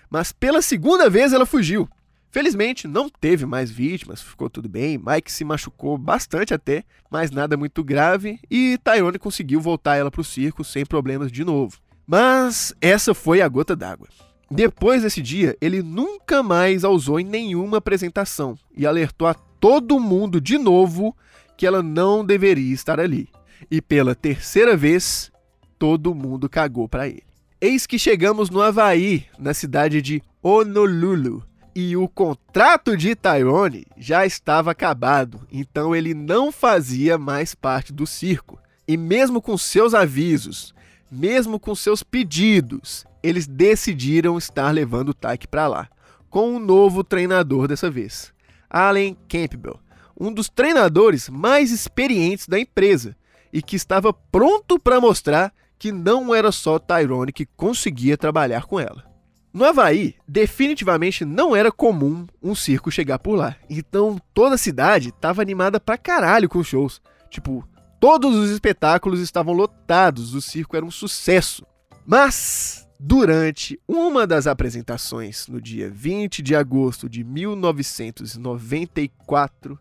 Mas 0.08 0.32
pela 0.32 0.62
segunda 0.62 1.10
vez 1.10 1.34
ela 1.34 1.44
fugiu. 1.44 1.86
Felizmente 2.32 2.88
não 2.88 3.10
teve 3.10 3.44
mais 3.44 3.70
vítimas, 3.70 4.22
ficou 4.22 4.48
tudo 4.48 4.66
bem. 4.66 4.96
Mike 4.96 5.30
se 5.30 5.44
machucou 5.44 5.98
bastante 5.98 6.54
até, 6.54 6.82
mas 7.10 7.30
nada 7.30 7.58
muito 7.58 7.84
grave, 7.84 8.40
e 8.50 8.78
Tyrone 8.82 9.18
conseguiu 9.18 9.60
voltar 9.60 9.96
ela 9.96 10.10
para 10.10 10.22
o 10.22 10.24
circo 10.24 10.64
sem 10.64 10.86
problemas 10.86 11.30
de 11.30 11.44
novo. 11.44 11.78
Mas 12.06 12.74
essa 12.80 13.12
foi 13.12 13.42
a 13.42 13.48
gota 13.48 13.76
d'água. 13.76 14.08
Depois 14.50 15.02
desse 15.02 15.20
dia, 15.20 15.54
ele 15.60 15.82
nunca 15.82 16.42
mais 16.42 16.84
a 16.84 16.88
usou 16.88 17.20
em 17.20 17.24
nenhuma 17.24 17.76
apresentação 17.76 18.56
e 18.74 18.86
alertou 18.86 19.28
a 19.28 19.34
todo 19.34 20.00
mundo 20.00 20.40
de 20.40 20.56
novo 20.56 21.14
que 21.54 21.66
ela 21.66 21.82
não 21.82 22.24
deveria 22.24 22.72
estar 22.72 22.98
ali. 22.98 23.28
E 23.70 23.82
pela 23.82 24.14
terceira 24.14 24.74
vez, 24.74 25.30
todo 25.78 26.14
mundo 26.14 26.48
cagou 26.48 26.88
para 26.88 27.06
ele. 27.06 27.24
Eis 27.60 27.86
que 27.86 27.98
chegamos 27.98 28.48
no 28.48 28.62
Havaí, 28.62 29.26
na 29.38 29.52
cidade 29.52 30.00
de 30.00 30.22
Honolulu 30.42 31.44
e 31.74 31.96
o 31.96 32.06
contrato 32.06 32.96
de 32.96 33.14
Tyrone 33.14 33.86
já 33.96 34.26
estava 34.26 34.70
acabado, 34.70 35.46
então 35.50 35.96
ele 35.96 36.12
não 36.12 36.52
fazia 36.52 37.16
mais 37.16 37.54
parte 37.54 37.92
do 37.92 38.06
circo. 38.06 38.58
E 38.86 38.96
mesmo 38.96 39.40
com 39.40 39.56
seus 39.56 39.94
avisos, 39.94 40.74
mesmo 41.10 41.58
com 41.58 41.74
seus 41.74 42.02
pedidos, 42.02 43.06
eles 43.22 43.46
decidiram 43.46 44.36
estar 44.36 44.70
levando 44.70 45.10
o 45.10 45.14
Tyke 45.14 45.46
para 45.46 45.66
lá, 45.66 45.88
com 46.28 46.56
um 46.56 46.58
novo 46.58 47.04
treinador 47.04 47.68
dessa 47.68 47.90
vez, 47.90 48.32
Allen 48.68 49.16
Campbell, 49.28 49.78
um 50.18 50.32
dos 50.32 50.48
treinadores 50.48 51.28
mais 51.28 51.70
experientes 51.70 52.48
da 52.48 52.58
empresa 52.58 53.16
e 53.52 53.62
que 53.62 53.76
estava 53.76 54.12
pronto 54.12 54.78
para 54.78 55.00
mostrar 55.00 55.52
que 55.78 55.92
não 55.92 56.34
era 56.34 56.52
só 56.52 56.78
Tyrone 56.78 57.32
que 57.32 57.44
conseguia 57.44 58.16
trabalhar 58.16 58.64
com 58.64 58.78
ela. 58.78 59.11
No 59.52 59.66
Havaí, 59.66 60.14
definitivamente 60.26 61.26
não 61.26 61.54
era 61.54 61.70
comum 61.70 62.26
um 62.42 62.54
circo 62.54 62.90
chegar 62.90 63.18
por 63.18 63.34
lá. 63.34 63.54
Então 63.68 64.18
toda 64.32 64.54
a 64.54 64.58
cidade 64.58 65.10
estava 65.10 65.42
animada 65.42 65.78
pra 65.78 65.98
caralho 65.98 66.48
com 66.48 66.58
os 66.58 66.66
shows. 66.66 67.02
Tipo, 67.28 67.68
todos 68.00 68.34
os 68.34 68.48
espetáculos 68.50 69.20
estavam 69.20 69.52
lotados, 69.52 70.34
o 70.34 70.40
circo 70.40 70.74
era 70.74 70.86
um 70.86 70.90
sucesso. 70.90 71.66
Mas, 72.06 72.88
durante 72.98 73.78
uma 73.86 74.26
das 74.26 74.46
apresentações, 74.46 75.46
no 75.46 75.60
dia 75.60 75.90
20 75.90 76.40
de 76.42 76.56
agosto 76.56 77.06
de 77.08 77.22
1994, 77.22 79.78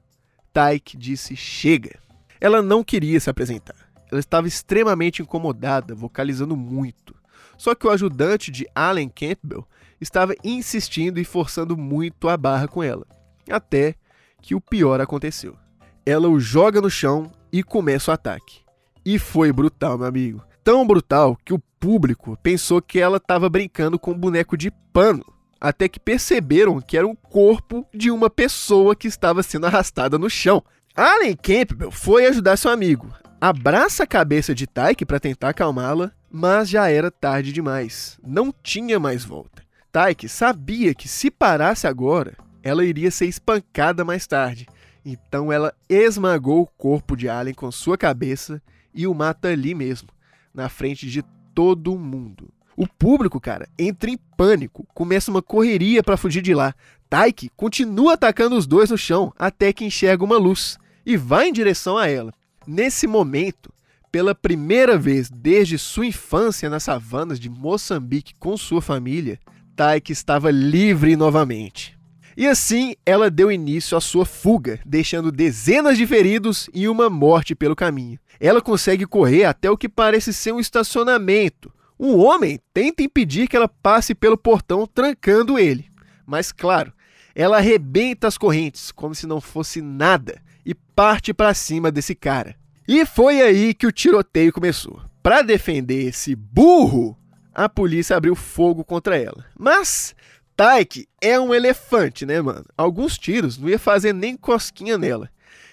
Tyke 0.53 0.97
disse 0.97 1.33
chega. 1.35 1.99
Ela 2.39 2.61
não 2.61 2.83
queria 2.83 3.19
se 3.19 3.29
apresentar. 3.29 3.75
Ela 4.11 4.19
estava 4.19 4.47
extremamente 4.47 5.21
incomodada, 5.21 5.93
vocalizando 5.95 6.57
muito. 6.57 7.15
Só 7.61 7.75
que 7.75 7.85
o 7.85 7.91
ajudante 7.91 8.49
de 8.49 8.67
Allen 8.73 9.07
Campbell 9.07 9.67
estava 10.01 10.33
insistindo 10.43 11.19
e 11.19 11.23
forçando 11.23 11.77
muito 11.77 12.27
a 12.27 12.35
barra 12.35 12.67
com 12.67 12.81
ela. 12.81 13.05
Até 13.47 13.93
que 14.41 14.55
o 14.55 14.59
pior 14.59 14.99
aconteceu. 14.99 15.55
Ela 16.03 16.27
o 16.27 16.39
joga 16.39 16.81
no 16.81 16.89
chão 16.89 17.31
e 17.53 17.61
começa 17.61 18.09
o 18.09 18.13
ataque. 18.15 18.61
E 19.05 19.19
foi 19.19 19.53
brutal, 19.53 19.95
meu 19.95 20.07
amigo. 20.07 20.43
Tão 20.63 20.87
brutal 20.87 21.37
que 21.45 21.53
o 21.53 21.59
público 21.79 22.35
pensou 22.41 22.81
que 22.81 22.99
ela 22.99 23.17
estava 23.17 23.47
brincando 23.47 23.99
com 23.99 24.13
um 24.13 24.17
boneco 24.17 24.57
de 24.57 24.71
pano. 24.91 25.23
Até 25.59 25.87
que 25.87 25.99
perceberam 25.99 26.81
que 26.81 26.97
era 26.97 27.05
o 27.05 27.15
corpo 27.15 27.85
de 27.93 28.09
uma 28.09 28.27
pessoa 28.27 28.95
que 28.95 29.07
estava 29.07 29.43
sendo 29.43 29.67
arrastada 29.67 30.17
no 30.17 30.31
chão. 30.31 30.63
Allen 30.95 31.35
Campbell 31.35 31.91
foi 31.91 32.25
ajudar 32.25 32.57
seu 32.57 32.71
amigo. 32.71 33.13
Abraça 33.39 34.01
a 34.01 34.07
cabeça 34.07 34.55
de 34.55 34.65
Tyke 34.65 35.05
para 35.05 35.19
tentar 35.19 35.49
acalmá-la 35.49 36.11
mas 36.31 36.69
já 36.69 36.89
era 36.89 37.11
tarde 37.11 37.51
demais. 37.51 38.17
Não 38.25 38.53
tinha 38.63 38.99
mais 38.99 39.25
volta. 39.25 39.61
Tyke 39.91 40.29
sabia 40.29 40.93
que 40.93 41.07
se 41.07 41.29
parasse 41.29 41.85
agora, 41.85 42.37
ela 42.63 42.85
iria 42.85 43.11
ser 43.11 43.25
espancada 43.25 44.05
mais 44.05 44.25
tarde. 44.25 44.67
Então 45.05 45.51
ela 45.51 45.73
esmagou 45.89 46.61
o 46.61 46.67
corpo 46.67 47.17
de 47.17 47.27
Allen 47.27 47.53
com 47.53 47.69
sua 47.71 47.97
cabeça 47.97 48.61
e 48.93 49.05
o 49.05 49.13
mata 49.13 49.49
ali 49.49 49.75
mesmo, 49.75 50.09
na 50.53 50.69
frente 50.69 51.07
de 51.07 51.23
todo 51.53 51.97
mundo. 51.97 52.49
O 52.77 52.87
público, 52.87 53.39
cara, 53.39 53.67
entra 53.77 54.09
em 54.09 54.17
pânico, 54.37 54.87
começa 54.93 55.29
uma 55.29 55.41
correria 55.41 56.01
para 56.01 56.17
fugir 56.17 56.41
de 56.41 56.53
lá. 56.53 56.73
Tyke 57.09 57.49
continua 57.57 58.13
atacando 58.13 58.55
os 58.55 58.65
dois 58.65 58.89
no 58.89 58.97
chão 58.97 59.33
até 59.37 59.73
que 59.73 59.83
enxerga 59.83 60.23
uma 60.23 60.37
luz 60.37 60.77
e 61.05 61.17
vai 61.17 61.49
em 61.49 61.53
direção 61.53 61.97
a 61.97 62.07
ela. 62.07 62.33
Nesse 62.65 63.07
momento, 63.07 63.73
pela 64.11 64.35
primeira 64.35 64.97
vez 64.97 65.29
desde 65.29 65.77
sua 65.77 66.05
infância 66.05 66.69
nas 66.69 66.83
savanas 66.83 67.39
de 67.39 67.49
Moçambique 67.49 68.33
com 68.37 68.57
sua 68.57 68.81
família, 68.81 69.39
Taiki 69.75 70.11
estava 70.11 70.51
livre 70.51 71.15
novamente. 71.15 71.97
E 72.35 72.47
assim 72.47 72.95
ela 73.05 73.29
deu 73.29 73.51
início 73.51 73.97
à 73.97 74.01
sua 74.01 74.25
fuga, 74.25 74.79
deixando 74.85 75.31
dezenas 75.31 75.97
de 75.97 76.05
feridos 76.05 76.69
e 76.73 76.87
uma 76.87 77.09
morte 77.09 77.55
pelo 77.55 77.75
caminho. 77.75 78.19
Ela 78.39 78.61
consegue 78.61 79.05
correr 79.05 79.45
até 79.45 79.69
o 79.69 79.77
que 79.77 79.87
parece 79.87 80.33
ser 80.33 80.51
um 80.51 80.59
estacionamento. 80.59 81.71
Um 81.99 82.17
homem 82.17 82.59
tenta 82.73 83.03
impedir 83.03 83.47
que 83.47 83.55
ela 83.55 83.67
passe 83.67 84.15
pelo 84.15 84.37
portão, 84.37 84.87
trancando 84.87 85.59
ele. 85.59 85.89
Mas, 86.25 86.51
claro, 86.51 86.91
ela 87.35 87.57
arrebenta 87.57 88.27
as 88.27 88.37
correntes 88.37 88.91
como 88.91 89.13
se 89.13 89.27
não 89.27 89.39
fosse 89.39 89.81
nada 89.81 90.41
e 90.65 90.73
parte 90.73 91.33
para 91.33 91.53
cima 91.53 91.91
desse 91.91 92.15
cara. 92.15 92.55
E 92.87 93.05
foi 93.05 93.41
aí 93.41 93.73
que 93.73 93.87
o 93.87 93.91
tiroteio 93.91 94.51
começou. 94.51 95.01
Para 95.21 95.41
defender 95.41 96.07
esse 96.07 96.35
burro, 96.35 97.17
a 97.53 97.69
polícia 97.69 98.17
abriu 98.17 98.35
fogo 98.35 98.83
contra 98.83 99.17
ela. 99.17 99.45
Mas 99.57 100.15
Tyke 100.55 101.07
é 101.21 101.39
um 101.39 101.53
elefante, 101.53 102.25
né, 102.25 102.41
mano? 102.41 102.65
Alguns 102.77 103.17
tiros 103.17 103.57
não 103.57 103.69
ia 103.69 103.79
fazer 103.79 104.13
nem 104.13 104.35
cosquinha 104.35 104.97
nela. 104.97 105.29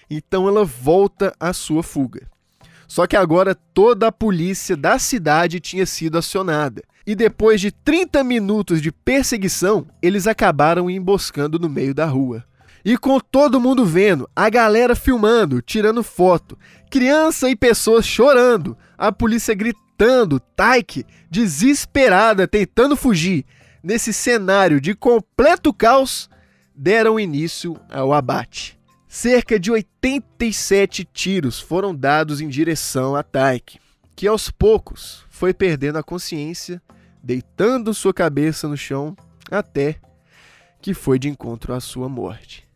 Então 0.09 0.47
ela 0.47 0.65
volta 0.65 1.33
à 1.39 1.53
sua 1.53 1.83
fuga. 1.83 2.27
Só 2.87 3.05
que 3.05 3.15
agora 3.15 3.53
toda 3.53 4.07
a 4.07 4.11
polícia 4.11 4.75
da 4.75 4.97
cidade 4.97 5.59
tinha 5.59 5.85
sido 5.85 6.17
acionada. 6.17 6.83
E 7.05 7.15
depois 7.15 7.61
de 7.61 7.71
30 7.71 8.23
minutos 8.23 8.81
de 8.81 8.91
perseguição, 8.91 9.87
eles 10.01 10.25
acabaram 10.27 10.89
emboscando 10.89 11.59
no 11.59 11.69
meio 11.69 11.93
da 11.93 12.05
rua. 12.05 12.43
E 12.83 12.97
com 12.97 13.19
todo 13.19 13.59
mundo 13.59 13.85
vendo, 13.85 14.27
a 14.35 14.49
galera 14.49 14.95
filmando, 14.95 15.61
tirando 15.61 16.01
foto, 16.01 16.57
criança 16.89 17.49
e 17.49 17.55
pessoas 17.55 18.05
chorando, 18.05 18.77
a 18.97 19.11
polícia 19.11 19.53
gritando, 19.53 20.39
Taiki 20.39 21.05
desesperada 21.29 22.47
tentando 22.47 22.95
fugir. 22.95 23.45
Nesse 23.81 24.11
cenário 24.11 24.81
de 24.81 24.93
completo 24.93 25.73
caos, 25.73 26.29
deram 26.75 27.19
início 27.19 27.79
ao 27.89 28.13
abate. 28.13 28.77
Cerca 29.07 29.59
de 29.59 29.71
87 29.71 31.03
tiros 31.05 31.59
foram 31.59 31.95
dados 31.95 32.41
em 32.41 32.47
direção 32.47 33.15
a 33.15 33.23
Taiki, 33.23 33.79
que 34.15 34.27
aos 34.27 34.51
poucos 34.51 35.23
foi 35.29 35.53
perdendo 35.53 35.97
a 35.97 36.03
consciência, 36.03 36.81
deitando 37.23 37.93
sua 37.93 38.13
cabeça 38.13 38.67
no 38.67 38.77
chão 38.77 39.15
até 39.49 39.95
que 40.81 40.93
foi 40.93 41.19
de 41.19 41.29
encontro 41.29 41.73
à 41.73 41.79
sua 41.79 42.07
morte. 42.07 42.67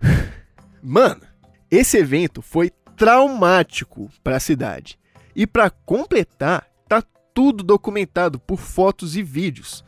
Mano, 0.82 1.22
esse 1.70 1.96
evento 1.96 2.42
foi 2.42 2.70
traumático 3.02 4.08
para 4.22 4.36
a 4.36 4.40
cidade. 4.40 4.96
E 5.34 5.44
para 5.44 5.68
completar, 5.70 6.68
tá 6.88 7.02
tudo 7.34 7.64
documentado 7.64 8.38
por 8.38 8.60
fotos 8.60 9.16
e 9.16 9.24
vídeos. 9.24 9.84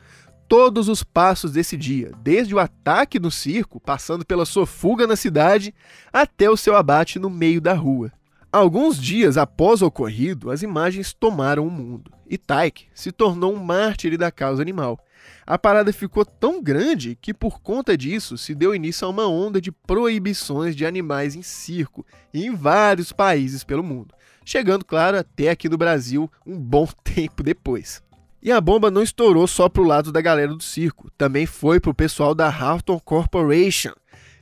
todos 0.49 0.88
os 0.88 1.02
passos 1.04 1.52
desse 1.52 1.76
dia, 1.76 2.12
desde 2.23 2.54
o 2.54 2.59
ataque 2.59 3.18
no 3.18 3.30
circo, 3.30 3.80
passando 3.80 4.26
pela 4.26 4.44
sua 4.44 4.66
fuga 4.66 5.06
na 5.06 5.16
cidade, 5.16 5.75
até 6.12 6.50
o 6.50 6.56
seu 6.56 6.76
abate 6.76 7.18
no 7.18 7.30
meio 7.30 7.61
da 7.61 7.73
rua. 7.73 8.12
Alguns 8.54 9.02
dias 9.02 9.37
após 9.37 9.82
o 9.82 9.87
ocorrido, 9.87 10.49
as 10.49 10.62
imagens 10.62 11.12
tomaram 11.12 11.66
o 11.66 11.70
mundo 11.73 12.12
e 12.25 12.38
Tyke 12.38 12.87
se 12.94 13.11
tornou 13.11 13.52
um 13.52 13.58
mártir 13.61 14.16
da 14.16 14.30
causa 14.30 14.62
animal. 14.62 15.04
A 15.44 15.58
parada 15.58 15.92
ficou 15.92 16.25
tão 16.25 16.62
grande 16.62 17.18
que, 17.20 17.34
por 17.34 17.61
conta 17.61 17.99
disso, 17.99 18.38
se 18.38 18.54
deu 18.54 18.73
início 18.73 19.08
a 19.08 19.11
uma 19.11 19.26
onda 19.26 19.61
de 19.61 19.73
proibições 19.73 20.76
de 20.76 20.87
animais 20.87 21.34
em 21.34 21.42
circo 21.42 22.06
em 22.32 22.54
vários 22.54 23.11
países 23.11 23.64
pelo 23.64 23.82
mundo, 23.82 24.14
chegando, 24.44 24.84
claro, 24.84 25.18
até 25.18 25.50
aqui 25.50 25.68
no 25.68 25.76
Brasil 25.76 26.30
um 26.46 26.56
bom 26.56 26.87
tempo 27.02 27.42
depois. 27.42 28.04
E 28.40 28.52
a 28.52 28.61
bomba 28.61 28.88
não 28.88 29.02
estourou 29.02 29.49
só 29.49 29.68
para 29.68 29.82
o 29.82 29.87
lado 29.87 30.12
da 30.12 30.20
galera 30.20 30.54
do 30.54 30.62
circo, 30.62 31.11
também 31.18 31.44
foi 31.44 31.80
para 31.80 31.90
o 31.90 31.94
pessoal 31.94 32.37
da 32.37 32.46
Harton 32.46 33.00
Corporation, 33.00 33.94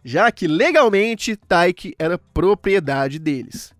já 0.04 0.30
que 0.30 0.46
legalmente 0.46 1.34
Tyke 1.34 1.94
era 1.98 2.18
propriedade 2.18 3.18
deles. 3.18 3.72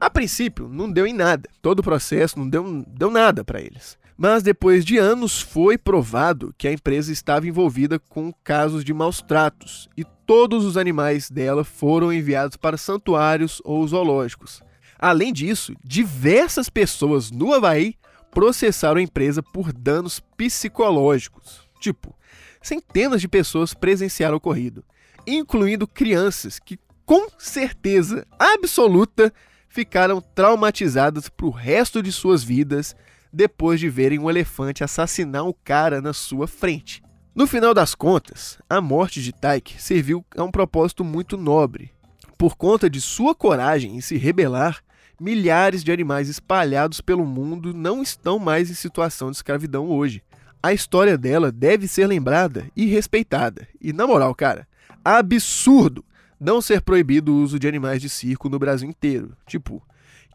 A 0.00 0.08
princípio, 0.08 0.68
não 0.68 0.90
deu 0.90 1.06
em 1.06 1.12
nada. 1.12 1.48
Todo 1.60 1.80
o 1.80 1.82
processo 1.82 2.38
não 2.38 2.48
deu, 2.48 2.84
deu 2.86 3.10
nada 3.10 3.44
para 3.44 3.60
eles. 3.60 3.98
Mas 4.16 4.44
depois 4.44 4.84
de 4.84 4.96
anos 4.96 5.40
foi 5.40 5.76
provado 5.76 6.54
que 6.56 6.68
a 6.68 6.72
empresa 6.72 7.12
estava 7.12 7.48
envolvida 7.48 7.98
com 7.98 8.32
casos 8.44 8.84
de 8.84 8.94
maus 8.94 9.20
tratos 9.20 9.88
e 9.96 10.04
todos 10.24 10.64
os 10.64 10.76
animais 10.76 11.30
dela 11.30 11.64
foram 11.64 12.12
enviados 12.12 12.56
para 12.56 12.76
santuários 12.76 13.60
ou 13.64 13.86
zoológicos. 13.86 14.62
Além 14.98 15.32
disso, 15.32 15.74
diversas 15.84 16.68
pessoas 16.68 17.30
no 17.30 17.52
Havaí 17.52 17.94
processaram 18.30 18.98
a 18.98 19.02
empresa 19.02 19.42
por 19.42 19.72
danos 19.72 20.20
psicológicos. 20.36 21.68
Tipo, 21.80 22.14
centenas 22.62 23.20
de 23.20 23.28
pessoas 23.28 23.74
presenciaram 23.74 24.34
o 24.34 24.38
ocorrido, 24.38 24.84
incluindo 25.26 25.88
crianças 25.88 26.58
que, 26.58 26.78
com 27.04 27.28
certeza 27.38 28.26
absoluta, 28.38 29.32
ficaram 29.78 30.20
traumatizadas 30.20 31.28
para 31.28 31.46
o 31.46 31.50
resto 31.50 32.02
de 32.02 32.10
suas 32.10 32.42
vidas 32.42 32.96
depois 33.32 33.78
de 33.78 33.88
verem 33.88 34.18
um 34.18 34.28
elefante 34.28 34.82
assassinar 34.82 35.44
um 35.44 35.54
cara 35.62 36.00
na 36.00 36.12
sua 36.12 36.48
frente. 36.48 37.00
No 37.32 37.46
final 37.46 37.72
das 37.72 37.94
contas, 37.94 38.58
a 38.68 38.80
morte 38.80 39.22
de 39.22 39.32
Tyke 39.32 39.80
serviu 39.80 40.26
a 40.36 40.42
um 40.42 40.50
propósito 40.50 41.04
muito 41.04 41.36
nobre. 41.36 41.92
Por 42.36 42.56
conta 42.56 42.90
de 42.90 43.00
sua 43.00 43.36
coragem 43.36 43.94
em 43.94 44.00
se 44.00 44.16
rebelar, 44.16 44.82
milhares 45.20 45.84
de 45.84 45.92
animais 45.92 46.28
espalhados 46.28 47.00
pelo 47.00 47.24
mundo 47.24 47.72
não 47.72 48.02
estão 48.02 48.36
mais 48.36 48.72
em 48.72 48.74
situação 48.74 49.30
de 49.30 49.36
escravidão 49.36 49.88
hoje. 49.88 50.24
A 50.60 50.72
história 50.72 51.16
dela 51.16 51.52
deve 51.52 51.86
ser 51.86 52.08
lembrada 52.08 52.66
e 52.74 52.86
respeitada. 52.86 53.68
E 53.80 53.92
na 53.92 54.08
moral, 54.08 54.34
cara, 54.34 54.66
absurdo 55.04 56.04
não 56.40 56.60
ser 56.60 56.80
proibido 56.80 57.32
o 57.32 57.42
uso 57.42 57.58
de 57.58 57.68
animais 57.68 58.00
de 58.00 58.08
circo 58.08 58.48
no 58.48 58.58
Brasil 58.58 58.88
inteiro. 58.88 59.36
Tipo, 59.46 59.82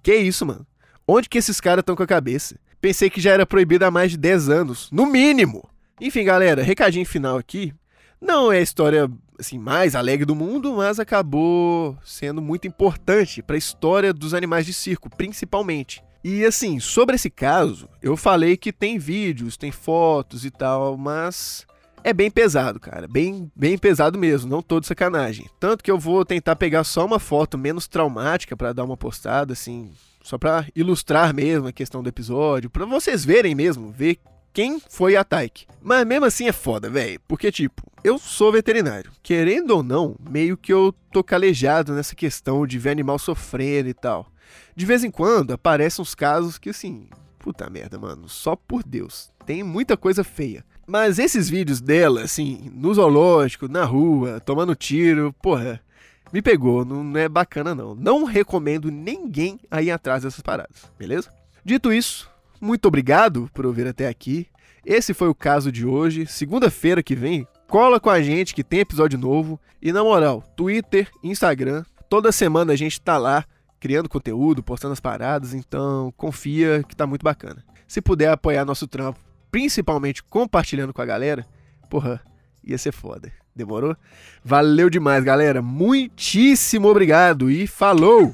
que 0.01 0.15
isso, 0.15 0.45
mano? 0.45 0.65
Onde 1.07 1.29
que 1.29 1.38
esses 1.38 1.60
caras 1.60 1.81
estão 1.81 1.95
com 1.95 2.03
a 2.03 2.07
cabeça? 2.07 2.57
Pensei 2.79 3.10
que 3.10 3.22
já 3.22 3.31
era 3.31 3.45
proibido 3.45 3.86
há 3.86 3.91
mais 3.91 4.12
de 4.12 4.17
10 4.17 4.50
anos, 4.50 4.89
no 4.91 5.05
mínimo. 5.05 5.67
Enfim, 6.00 6.24
galera, 6.24 6.63
recadinho 6.63 7.05
final 7.05 7.38
aqui. 7.38 7.74
Não 8.19 8.51
é 8.51 8.57
a 8.57 8.62
história 8.62 9.10
assim 9.39 9.57
mais 9.57 9.95
alegre 9.95 10.25
do 10.25 10.36
mundo, 10.36 10.75
mas 10.75 11.00
acabou 11.00 11.98
sendo 12.03 12.41
muito 12.41 12.67
importante 12.67 13.41
para 13.41 13.55
a 13.55 13.57
história 13.57 14.13
dos 14.13 14.33
animais 14.33 14.65
de 14.65 14.74
circo, 14.74 15.10
principalmente. 15.10 16.03
E 16.24 16.45
assim, 16.45 16.79
sobre 16.79 17.15
esse 17.15 17.29
caso, 17.29 17.89
eu 18.01 18.15
falei 18.15 18.55
que 18.55 18.72
tem 18.72 18.98
vídeos, 18.98 19.57
tem 19.57 19.72
fotos 19.72 20.45
e 20.45 20.51
tal, 20.51 20.98
mas 20.98 21.65
é 22.03 22.13
bem 22.13 22.29
pesado, 22.29 22.79
cara. 22.79 23.07
Bem, 23.07 23.51
bem 23.55 23.77
pesado 23.77 24.19
mesmo, 24.19 24.50
não 24.50 24.62
todo 24.62 24.86
sacanagem. 24.86 25.50
Tanto 25.60 25.83
que 25.83 25.91
eu 25.91 25.98
vou 25.98 26.25
tentar 26.25 26.55
pegar 26.55 26.83
só 26.83 27.05
uma 27.05 27.19
foto 27.19 27.57
menos 27.57 27.88
traumática 27.88 28.55
para 28.55 28.74
dar 28.74 28.83
uma 28.83 28.98
postada, 28.98 29.53
assim, 29.53 29.91
só 30.22 30.38
para 30.38 30.67
ilustrar 30.75 31.33
mesmo 31.33 31.67
a 31.67 31.72
questão 31.72 32.03
do 32.03 32.10
episódio, 32.10 32.69
para 32.69 32.86
vocês 32.86 33.24
verem 33.24 33.55
mesmo, 33.55 33.91
ver 33.91 34.19
quem 34.53 34.79
foi 34.88 35.15
a 35.15 35.24
Taik. 35.24 35.65
Mas 35.81 36.05
mesmo 36.05 36.25
assim 36.25 36.48
é 36.48 36.51
foda, 36.51 36.89
velho. 36.89 37.19
Porque, 37.27 37.51
tipo, 37.51 37.83
eu 38.03 38.19
sou 38.19 38.51
veterinário. 38.51 39.11
Querendo 39.24 39.72
ou 39.72 39.81
não, 39.81 40.16
meio 40.29 40.55
que 40.55 40.72
eu 40.72 40.94
tô 41.11 41.24
calejado 41.24 41.94
nessa 41.94 42.16
questão 42.16 42.68
de 42.68 42.77
ver 42.77 42.92
animal 42.92 43.18
sofrendo 43.18 43.89
e 43.89 43.94
tal. 43.94 44.31
De 44.75 44.85
vez 44.85 45.03
em 45.03 45.09
quando 45.09 45.51
aparecem 45.51 46.01
uns 46.01 46.13
casos 46.13 46.57
que, 46.59 46.70
assim, 46.70 47.07
puta 47.39 47.70
merda, 47.70 47.98
mano, 47.98 48.29
só 48.29 48.55
por 48.55 48.83
Deus. 48.83 49.31
Tem 49.46 49.63
muita 49.63 49.98
coisa 49.98 50.24
feia. 50.24 50.63
Mas 50.85 51.17
esses 51.17 51.50
vídeos 51.50 51.79
dela, 51.79 52.24
assim, 52.24 52.69
no 52.74 52.93
zoológico, 52.93 53.67
na 53.67 53.85
rua, 53.85 54.39
tomando 54.39 54.75
tiro, 54.75 55.33
porra, 55.41 55.79
me 56.31 56.41
pegou, 56.41 56.83
não 56.83 57.17
é 57.17 57.29
bacana 57.29 57.74
não. 57.74 57.96
Não 57.96 58.25
recomendo 58.25 58.91
ninguém 58.91 59.59
aí 59.72 59.89
atrás 59.89 60.24
dessas 60.24 60.41
paradas, 60.41 60.91
beleza? 60.98 61.29
Dito 61.63 61.93
isso, 61.93 62.29
muito 62.59 62.87
obrigado 62.87 63.50
por 63.53 63.65
ouvir 63.65 63.87
até 63.87 64.07
aqui. 64.07 64.48
Esse 64.85 65.13
foi 65.13 65.29
o 65.29 65.35
caso 65.35 65.72
de 65.72 65.85
hoje. 65.85 66.25
Segunda-feira 66.25 67.01
que 67.01 67.15
vem, 67.15 67.48
cola 67.67 68.00
com 68.00 68.09
a 68.09 68.22
gente 68.22 68.53
que 68.53 68.63
tem 68.63 68.79
episódio 68.79 69.17
novo. 69.17 69.59
E 69.81 69.93
na 69.93 70.03
moral, 70.03 70.43
Twitter, 70.55 71.09
Instagram, 71.24 71.83
toda 72.09 72.31
semana 72.31 72.74
a 72.74 72.75
gente 72.75 73.00
tá 73.00 73.17
lá 73.17 73.46
criando 73.79 74.09
conteúdo, 74.09 74.63
postando 74.63 74.93
as 74.93 75.00
paradas, 75.00 75.53
então 75.53 76.13
confia 76.15 76.83
que 76.87 76.96
tá 76.96 77.05
muito 77.05 77.24
bacana. 77.24 77.63
Se 77.87 78.01
puder 78.01 78.29
apoiar 78.29 78.65
nosso 78.65 78.87
trampo 78.87 79.19
principalmente 79.53 80.24
compartilhando 80.24 80.92
com 80.92 81.00
a 81.03 81.05
galera, 81.05 81.46
porra, 81.87 82.20
ia 82.63 82.75
ser 82.75 82.92
foda. 82.92 83.31
Demorou? 83.55 83.96
Valeu 84.44 84.89
demais, 84.89 85.24
galera. 85.24 85.61
Muitíssimo 85.61 86.87
obrigado 86.87 87.51
e 87.51 87.68
falou! 87.68 88.33